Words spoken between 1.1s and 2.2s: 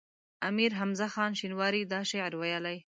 خان شینواری دا